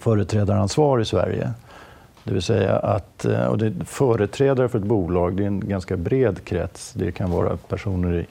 [0.01, 1.51] företrädaransvar i Sverige.
[2.25, 6.45] Det vill säga att och det företrädare för ett bolag det är en ganska bred
[6.45, 6.93] krets.
[6.93, 8.27] Det kan vara personer i,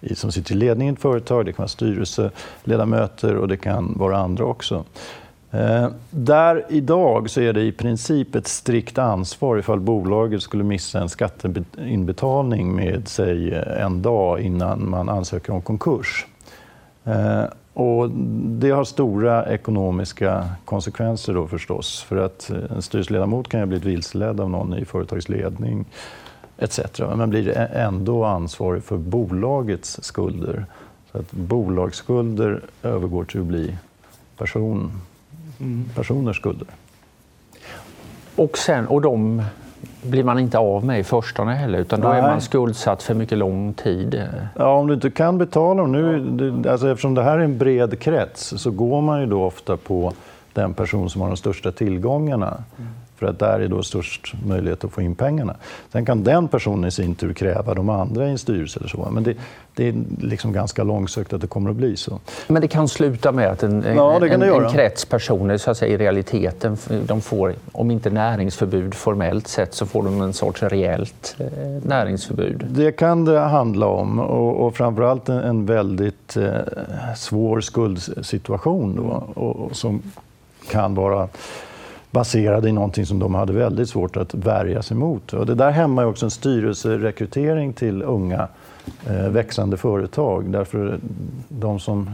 [0.00, 3.94] i, som sitter i ledningen i ett företag, det kan vara styrelseledamöter och det kan
[3.98, 4.84] vara andra också.
[5.50, 11.00] Eh, där idag så är det i princip ett strikt ansvar ifall bolaget skulle missa
[11.00, 16.26] en skatteinbetalning med säg en dag innan man ansöker om konkurs.
[17.04, 18.10] Eh, och
[18.44, 22.02] det har stora ekonomiska konsekvenser då förstås.
[22.02, 25.84] För att eh, en styrelseledamot kan ju ha blivit vilseledd av någon i företagsledning
[26.58, 26.80] etc.
[27.16, 30.66] Men blir ändå ansvarig för bolagets skulder.
[31.12, 33.76] Så att bolagsskulder övergår till att bli
[34.36, 35.00] person,
[35.60, 35.88] mm.
[35.94, 36.68] personers skulder.
[38.36, 39.42] Och, sen, och de
[40.02, 42.18] blir man inte av med i förstone heller, utan då Nej.
[42.18, 44.22] är man skuldsatt för mycket lång tid.
[44.56, 45.92] Ja, om du inte kan betala dem.
[45.92, 49.76] Nu, alltså, eftersom det här är en bred krets så går man ju då ofta
[49.76, 50.12] på
[50.52, 52.64] den person som har de största tillgångarna.
[52.78, 52.90] Mm.
[53.20, 55.56] För att där är då störst möjlighet att få in pengarna.
[55.92, 59.08] Sen kan den personen i sin tur kräva de andra i en styrelse eller så.
[59.10, 59.36] Men det,
[59.74, 62.20] det är liksom ganska långsökt att det kommer att bli så.
[62.48, 65.94] Men det kan sluta med att en, ja, en, en krets personer så att säga,
[65.94, 71.36] i realiteten de får, om inte näringsförbud formellt sett, så får de en sorts reellt
[71.38, 71.46] eh,
[71.82, 72.66] näringsförbud?
[72.68, 76.50] Det kan det handla om och, och framförallt en, en väldigt eh,
[77.16, 80.02] svår skuldsituation då, och, och som
[80.70, 81.28] kan vara
[82.10, 85.32] baserade i någonting som de hade väldigt svårt att värja sig mot.
[85.32, 88.48] Och det där hämmar också en styrelserekrytering till unga
[89.08, 90.52] eh, växande företag.
[90.52, 91.00] Därför
[91.48, 92.10] de som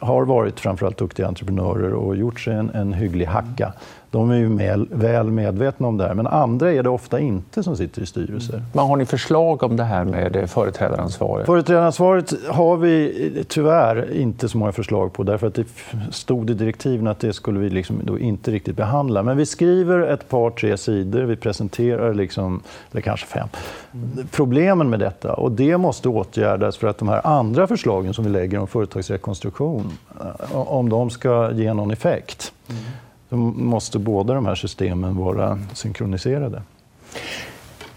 [0.00, 3.72] har varit framförallt duktiga entreprenörer och gjort sig en, en hygglig hacka
[4.10, 6.14] de är ju med, väl medvetna om det här.
[6.14, 8.62] Men andra är det ofta inte som sitter i styrelser.
[8.72, 11.46] Men har ni förslag om det här med företrädaransvaret?
[11.46, 15.66] Företrädaransvaret har vi tyvärr inte så många förslag på därför att det
[16.10, 19.22] stod i direktiven att det skulle vi liksom inte riktigt behandla.
[19.22, 23.48] Men vi skriver ett par, tre sidor, vi presenterar, liksom, eller kanske fem,
[23.92, 24.26] mm.
[24.30, 25.34] problemen med detta.
[25.34, 29.92] Och det måste åtgärdas för att de här andra förslagen som vi lägger om företagsrekonstruktion,
[30.20, 32.52] eh, om de ska ge någon effekt.
[32.68, 32.80] Mm
[33.28, 36.62] då måste båda de här systemen vara synkroniserade.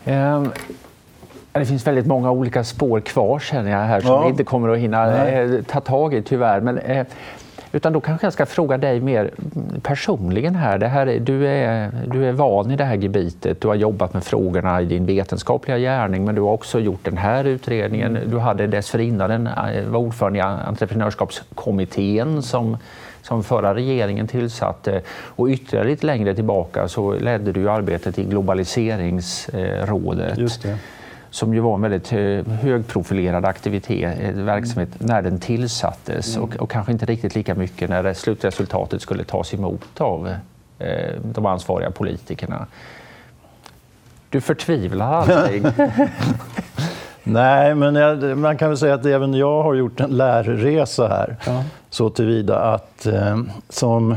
[0.05, 0.51] Um.
[1.53, 4.23] Det finns väldigt många olika spår kvar känner jag här som ja.
[4.23, 5.27] vi inte kommer att hinna.
[5.27, 6.61] Eh, ta tag i tyvärr.
[6.61, 7.07] Men, eh,
[7.71, 9.31] utan då kanske jag ska fråga dig mer
[9.81, 10.77] personligen här.
[10.77, 13.61] Det här du, är, du är van i det här gebitet.
[13.61, 17.17] Du har jobbat med frågorna i din vetenskapliga gärning men du har också gjort den
[17.17, 18.17] här utredningen.
[18.25, 22.77] Du hade dessförinnan eh, var ordförande i entreprenörskapskommittén som
[23.21, 25.01] som förra regeringen tillsatte.
[25.11, 30.37] Och ytterligare lite längre tillbaka så ledde du arbetet i globaliseringsrådet.
[31.29, 32.09] Som ju var en väldigt
[32.47, 36.49] högprofilerad aktivitet, eh, verksamhet, när den tillsattes mm.
[36.49, 40.35] och, och, kanske inte riktigt lika mycket när slutresultatet skulle tas emot av
[40.79, 42.67] eh, de ansvariga politikerna.
[44.29, 45.63] Du förtvivlar aldrig?
[47.23, 51.37] Nej, men jag, man kan väl säga att även jag har gjort en lärresa här.
[51.45, 51.63] Ja.
[51.89, 54.11] Så tillvida att eh, som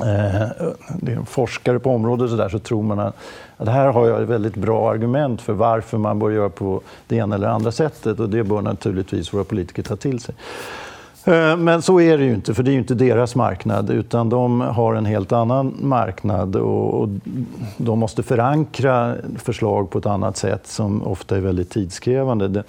[0.00, 3.16] eh, forskare på området så, där, så tror man att,
[3.56, 7.16] att här har jag ett väldigt bra argument för varför man bör göra på det
[7.16, 10.34] ena eller andra sättet och det bör naturligtvis våra politiker ta till sig.
[11.24, 14.28] Eh, men så är det ju inte, för det är ju inte deras marknad, utan
[14.28, 17.08] de har en helt annan marknad och
[17.76, 22.64] de måste förankra förslag på ett annat sätt som ofta är väldigt tidskrävande.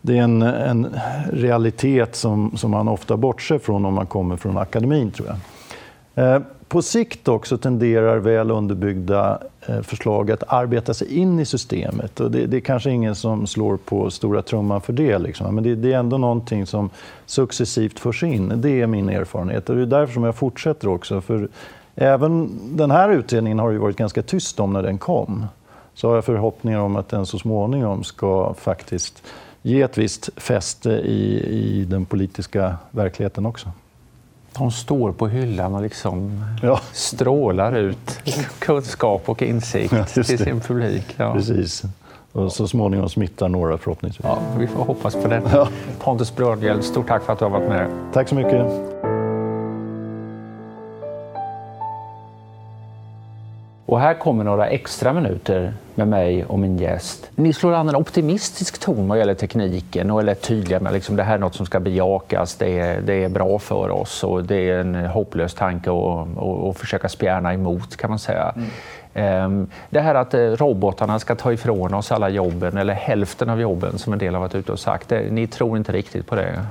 [0.00, 0.86] Det är en, en
[1.32, 6.34] realitet som, som man ofta bortser från om man kommer från akademin, tror jag.
[6.34, 12.20] Eh, på sikt också tenderar väl underbyggda eh, förslag att arbeta sig in i systemet.
[12.20, 15.54] Och det, det är kanske ingen som slår på stora trumman för det, liksom.
[15.54, 16.90] men det, det, är ändå någonting som
[17.26, 18.52] successivt förs in.
[18.56, 21.20] Det är min erfarenhet och det är därför som jag fortsätter också.
[21.20, 21.48] För
[21.94, 25.46] även den här utredningen har ju varit ganska tyst om när den kom.
[25.94, 29.22] Så har jag förhoppningar om att den så småningom ska faktiskt
[29.62, 33.68] ge ett visst fäste i, i den politiska verkligheten också.
[34.58, 36.80] De står på hyllan och liksom ja.
[36.92, 38.20] strålar ut
[38.58, 41.14] kunskap och insikt ja, till sin publik.
[41.16, 41.32] Ja.
[41.32, 41.82] Precis.
[42.32, 44.24] Och så småningom smittar några förhoppningsvis.
[44.24, 45.68] Ja, vi får hoppas på det.
[46.00, 47.90] Pontus Brödhjälp, stort tack för att du har varit med.
[48.12, 48.66] Tack så mycket.
[53.86, 57.30] Och här kommer några extra minuter med mig och min gäst.
[57.34, 60.94] Ni slår an en optimistisk ton vad gäller tekniken och är lätt tydliga med att
[60.94, 64.24] liksom, det här är något som ska bejakas, det är, det är bra för oss
[64.24, 65.90] och det är en hopplös tanke
[66.70, 68.52] att försöka spjärna emot kan man säga.
[68.56, 68.68] Mm.
[69.14, 73.60] Ehm, det här att eh, robotarna ska ta ifrån oss alla jobben, eller hälften av
[73.60, 76.34] jobben som en del har varit ute och sagt, det, ni tror inte riktigt på
[76.34, 76.66] det?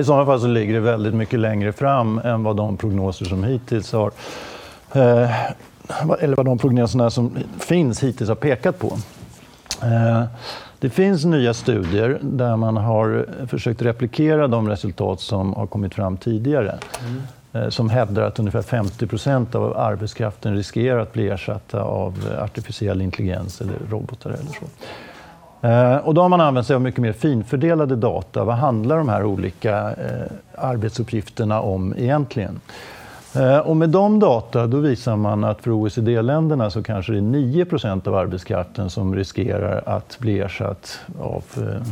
[0.00, 3.44] I sådana fall så ligger det väldigt mycket längre fram än vad de prognoser som
[3.44, 4.10] hittills har
[4.94, 5.30] eh,
[6.20, 8.98] eller vad de prognoserna som finns hittills har pekat på.
[9.82, 10.24] Eh,
[10.80, 16.16] det finns nya studier där man har försökt replikera de resultat som har kommit fram
[16.16, 16.78] tidigare.
[17.52, 17.70] Mm.
[17.70, 23.60] Som hävdar att ungefär 50 procent av arbetskraften riskerar att bli ersatta av artificiell intelligens
[23.60, 24.66] eller robotar eller så.
[25.66, 28.44] Eh, och då har man använt sig av mycket mer finfördelade data.
[28.44, 29.94] Vad handlar de här olika
[30.54, 32.60] arbetsuppgifterna om egentligen?
[33.36, 37.22] Eh, och med de data då visar man att för OECD-länderna så kanske det är
[37.22, 41.82] 9% av arbetskraften som riskerar att bli ersatt av eh,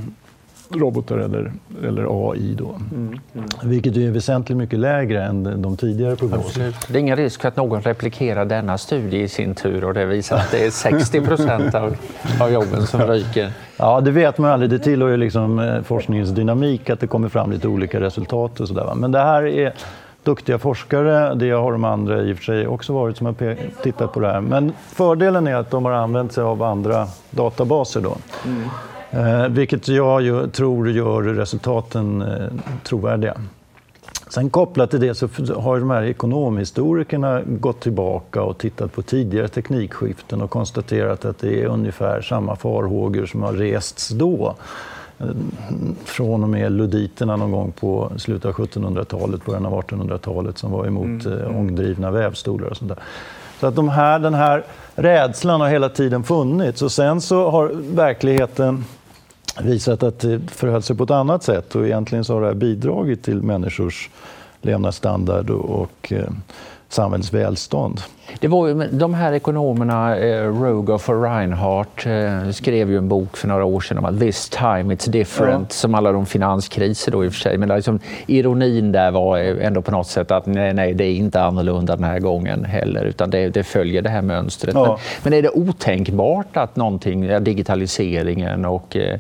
[0.71, 1.53] robotar eller,
[1.85, 2.55] eller AI.
[2.55, 2.69] Då.
[2.69, 3.49] Mm, mm.
[3.63, 6.73] Vilket är väsentligt mycket lägre än de tidigare prognoserna.
[6.89, 10.37] Det är ingen risk att någon replikerar denna studie i sin tur och det visar
[10.37, 11.97] att det är 60 procent av,
[12.41, 13.53] av jobben som ryker.
[13.77, 14.71] Ja, det vet man aldrig.
[14.71, 18.69] Det tillhör ju liksom eh, forskningens dynamik att det kommer fram lite olika resultat och
[18.69, 18.95] sådär.
[18.95, 19.75] Men det här är
[20.27, 21.35] duktiga forskare.
[21.35, 24.29] Det har de andra i och för sig också varit som har tittat på det
[24.29, 24.41] här.
[24.41, 28.01] Men fördelen är att de har använt sig av andra databaser.
[28.01, 28.17] Då.
[28.45, 28.69] Mm.
[29.11, 32.47] Eh, vilket jag ju, tror gör resultaten eh,
[32.83, 33.35] trovärdiga.
[34.29, 39.49] Sen kopplat till det så har de här ekonomhistorikerna gått tillbaka och tittat på tidigare
[39.49, 44.55] teknikskiften och konstaterat att det är ungefär samma farhågor som har rests då.
[46.05, 50.87] Från och med luditerna någon gång på slutet av 1700-talet, början av 1800-talet som var
[50.87, 51.41] emot mm.
[51.41, 52.99] Eh, ångdrivna vävstolar och sånt där.
[53.61, 57.71] Så att de här, den här rädslan har hela tiden funnits och sen så har
[57.95, 58.85] verkligheten
[59.61, 63.23] visat att det förhöll sig på ett annat sätt och egentligen så har det bidragit
[63.23, 64.11] till människors
[64.63, 66.31] levnadsstandard och eh,
[66.89, 68.01] samhällets välstånd.
[68.41, 73.37] Det var ju, de här ekonomerna, eh, Rogoff och Reinhardt, eh, skrev ju en bok
[73.37, 75.75] för några år sedan om att this time it's different, ja.
[75.75, 77.59] som alla de finanskriser då i och för sig.
[77.59, 81.43] Men liksom, ironin där var ändå på något sätt att nej, nej, det är inte
[81.43, 84.75] annorlunda den här gången heller, utan det, det följer det här mönstret.
[84.75, 84.87] Ja.
[84.87, 89.19] Men, men, är det otänkbart att någonting, digitaliseringen och Eh,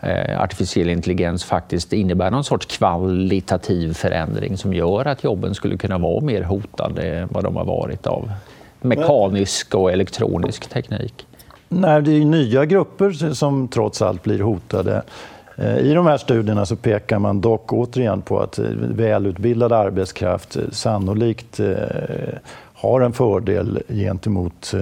[0.00, 5.98] Eh, artificiell intelligens faktiskt innebär någon sorts kvalitativ förändring som gör att jobben skulle kunna
[5.98, 8.30] vara mer hotade än vad de har varit av
[8.80, 11.26] mekanisk och elektronisk teknik?
[11.68, 15.02] Nej, det är nya grupper som trots allt blir hotade.
[15.56, 20.56] Eh, I de här studierna så pekar man dock återigen på att eh, välutbildad arbetskraft
[20.72, 21.60] sannolikt
[22.74, 24.74] har en fördel gentemot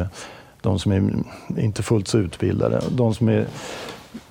[0.60, 1.10] de som är
[1.58, 2.80] inte fullt så utbildade.
[2.90, 3.46] De som är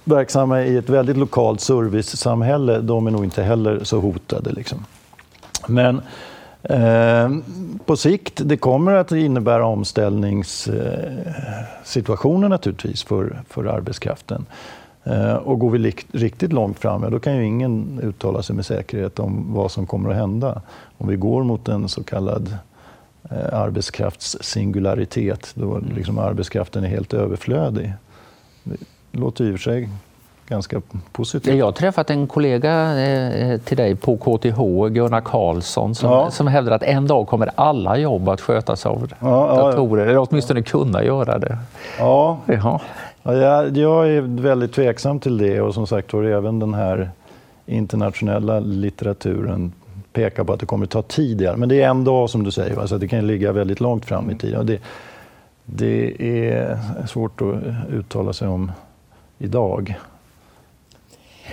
[0.06, 4.52] verksamma i ett väldigt lokalt servicesamhälle, de är nog inte heller så hotade.
[4.52, 4.86] Liksom.
[5.68, 6.02] Men
[6.64, 7.30] eh,
[7.86, 14.46] på sikt, det kommer att innebära omställningssituationer naturligtvis för, för arbetskraften.
[15.04, 18.66] Eh, och går vi riktigt långt fram, ja, då kan ju ingen uttala sig med
[18.66, 20.62] säkerhet om vad som kommer att hända.
[20.98, 22.58] Om vi går mot en så kallad
[23.32, 27.94] eh, arbetskraftssingularitet, då liksom arbetskraften är helt överflödig
[29.16, 29.90] låter i och för sig
[30.48, 31.56] ganska positivt.
[31.56, 36.32] Jag har träffat en kollega eh, till dig på KTH, Gunnar Karlsson, som, ja.
[36.32, 40.28] som hävdar att en dag kommer alla jobb att skötas av ja, datorer, ja, eller
[40.30, 41.58] åtminstone kunna göra det.
[42.00, 42.82] Ja, ja.
[43.24, 47.10] jag, jag är väldigt tveksam till det och som sagt var även den här
[47.66, 49.74] internationella litteraturen
[50.14, 51.50] pekar på att det kommer ta tid.
[51.58, 54.32] Men det är en dag som du säger, alltså det kan ligga väldigt långt fram
[54.32, 54.66] i tiden.
[54.66, 54.80] Det,
[55.66, 57.56] det är svårt att
[57.94, 58.72] uttala sig om
[59.38, 59.96] idag.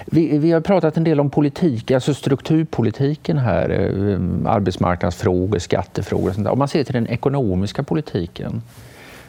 [0.07, 6.35] Vi, vi, har pratat en del om politik, alltså strukturpolitiken här, eh, arbetsmarknadsfrågor, skattefrågor och
[6.35, 6.53] sånt där.
[6.53, 8.63] Om man ser till den ekonomiska politiken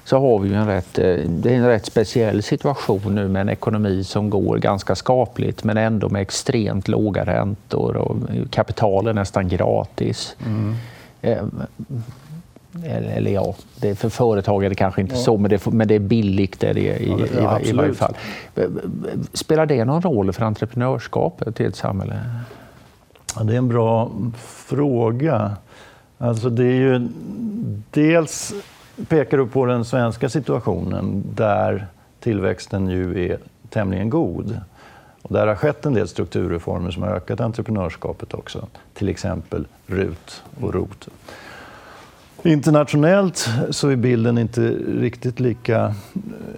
[0.06, 3.50] så har vi en rätt, eh, det är en rätt speciell situation nu med en
[3.50, 8.18] ekonomi som går ganska skapligt men ändå med extremt låga räntor och
[8.52, 10.36] kapital är nästan gratis.
[10.46, 10.76] Mm.
[12.86, 15.22] Eller, eller ja, det är för företag är det kanske inte ja.
[15.22, 17.94] så, men det, men det är billigt det är det, i, ja, i, i, varje
[17.94, 18.16] fall.
[19.34, 22.20] Spelar det någon roll för entreprenörskapet i ett samhälle?
[23.36, 24.12] Ja, det är en bra
[24.46, 25.58] fråga.
[26.18, 27.08] Alltså det är ju,
[27.92, 28.54] dels
[29.08, 31.88] pekar du på den svenska situationen där
[32.20, 33.38] tillväxten ju är
[33.70, 34.62] tämligen god.
[35.22, 38.68] Och där har skett en del strukturreformer som har ökat entreprenörskapet också.
[38.94, 41.08] Till exempel RUT och ROT.
[42.46, 44.62] Internationellt så är bilden inte
[45.00, 45.94] riktigt lika eh,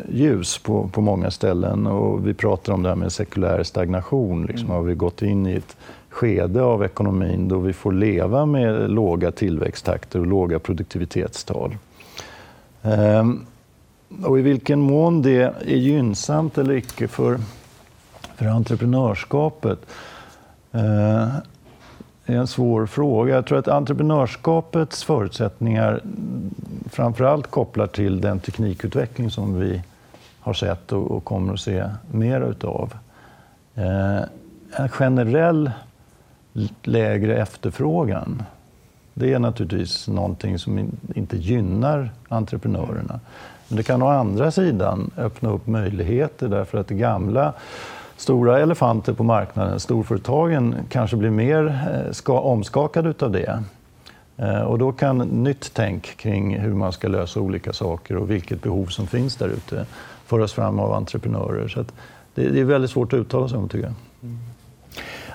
[0.09, 1.87] ljus på, på många ställen.
[1.87, 4.45] Och vi pratar om det här med sekulär stagnation.
[4.45, 4.69] Liksom.
[4.69, 5.77] Har vi gått in i ett
[6.09, 11.77] skede av ekonomin då vi får leva med låga tillväxttakter och låga produktivitetstal.
[12.81, 13.45] Ehm,
[14.23, 17.39] och I vilken mån det är gynnsamt eller icke för,
[18.35, 19.79] för entreprenörskapet
[20.71, 21.29] ehm,
[22.25, 23.35] är en svår fråga.
[23.35, 26.01] Jag tror att entreprenörskapets förutsättningar
[26.89, 29.81] framförallt kopplar till den teknikutveckling som vi
[30.39, 32.93] har sett och, kommer att se mer utav.
[33.75, 34.21] Eh,
[34.77, 35.71] en generell
[36.83, 38.43] lägre efterfrågan
[39.17, 43.19] det är naturligtvis någonting som inte gynnar entreprenörerna.
[43.67, 47.53] Men det kan å andra sidan öppna upp möjligheter därför att det gamla
[48.17, 53.63] stora elefanter på marknaden, storföretagen, kanske blir mer eh, ska, omskakade av det.
[54.37, 58.61] Eh, och då kan nytt tänk kring hur man ska lösa olika saker och vilket
[58.61, 59.85] behov som finns där ute
[60.25, 61.67] föras fram av entreprenörer.
[61.67, 61.85] Så
[62.35, 63.93] det, är väldigt svårt att uttala sig om, tycker jag.
[64.23, 64.37] Mm.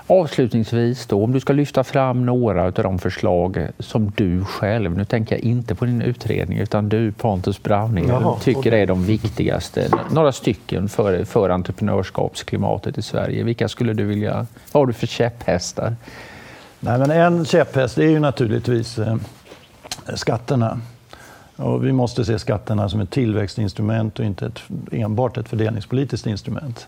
[0.07, 5.05] Avslutningsvis, då, om du ska lyfta fram några av de förslag som du själv, nu
[5.05, 8.79] tänker jag inte på din utredning, utan du Pontus Browning, Jaha, tycker okay.
[8.79, 13.43] är de viktigaste, några stycken för, för entreprenörskapsklimatet i Sverige.
[13.43, 15.95] Vilka skulle du vilja, vad har du för käpphästar?
[16.79, 19.15] Nej, men en käpphäst är ju naturligtvis eh,
[20.15, 20.79] skatterna.
[21.55, 24.59] Och vi måste se skatterna som ett tillväxtinstrument och inte ett,
[24.91, 26.87] enbart ett fördelningspolitiskt instrument.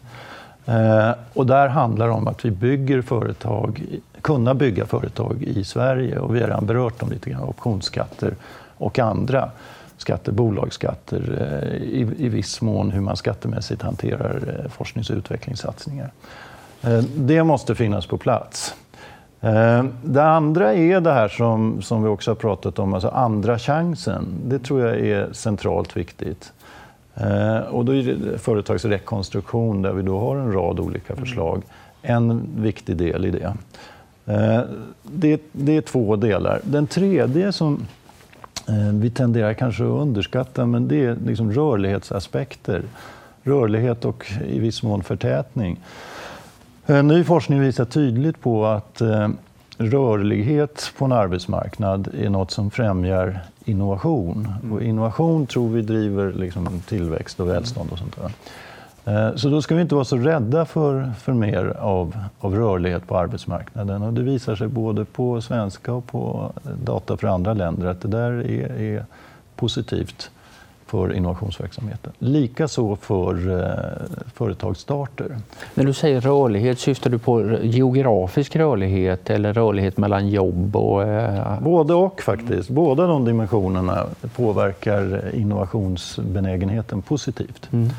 [0.65, 3.83] Eh, och där handlar det om att vi bygger företag,
[4.21, 6.19] kunna bygga företag i Sverige.
[6.19, 8.35] Och vi har redan berört dem lite grann, optionsskatter
[8.77, 9.49] och andra
[9.97, 16.11] skatter, bolagsskatter, eh, i, i viss mån hur man skattemässigt hanterar eh, forsknings och utvecklingssatsningar.
[17.15, 18.75] Det måste finnas på plats.
[20.03, 24.25] Det andra är det här som, som vi också har pratat om, alltså andra chansen.
[24.45, 26.53] Det tror jag är centralt viktigt.
[27.15, 31.63] Eh, och då är det företagsrekonstruktion där vi då har en rad olika förslag.
[32.01, 33.53] En viktig del i det.
[35.03, 36.61] Det, det är två delar.
[36.63, 37.87] Den tredje som
[38.93, 42.83] vi tenderar kanske att underskatta, men det är liksom rörlighetsaspekter.
[43.43, 45.79] Rörlighet och i viss mån förtätning.
[46.85, 49.27] Eh, ny forskning visar tydligt på att eh,
[49.77, 54.47] rörlighet på en arbetsmarknad är något som främjar innovation.
[54.61, 54.73] Mm.
[54.73, 58.31] Och innovation tror vi driver liksom tillväxt och välstånd och sånt där.
[59.05, 63.07] Eh, så då ska vi inte vara så rädda för, för mer av, av rörlighet
[63.07, 64.01] på arbetsmarknaden.
[64.01, 66.51] Och det visar sig både på svenska och på
[66.83, 69.05] data för andra länder att det där är, är
[69.55, 70.31] positivt
[70.93, 72.11] för innovationsverksamheten.
[72.19, 75.37] Likaså för eh, företagsstarter.
[75.73, 80.75] När du säger rörlighet, syftar du på geografisk rörlighet eller rörlighet mellan jobb?
[80.75, 81.61] Och, eh...
[81.61, 82.69] Både och faktiskt.
[82.69, 87.69] Båda de dimensionerna påverkar innovationsbenägenheten positivt.
[87.71, 87.89] Mm.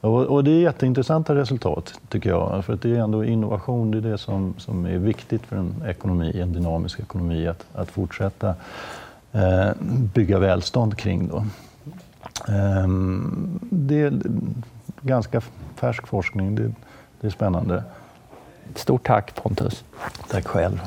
[0.00, 2.64] Och, och, det är jätteintressanta resultat, tycker jag.
[2.64, 5.74] För att det är ändå innovation det är det som, som är viktigt för en
[5.86, 8.54] ekonomi, en dynamisk ekonomi, att, att fortsätta
[9.32, 9.70] eh,
[10.14, 11.28] bygga välstånd kring.
[11.28, 11.44] Då.
[12.48, 14.20] Ehm, det är
[15.00, 15.40] ganska
[15.74, 16.54] färsk forskning.
[16.54, 16.72] Det,
[17.26, 17.84] är spännande.
[18.74, 19.84] Stort tack Pontus.
[20.28, 20.80] Tack själv.